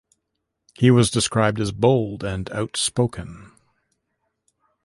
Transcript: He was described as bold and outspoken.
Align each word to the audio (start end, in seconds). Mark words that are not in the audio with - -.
He 0.73 0.89
was 0.89 1.11
described 1.11 1.59
as 1.59 1.71
bold 1.71 2.23
and 2.23 2.49
outspoken. 2.49 3.51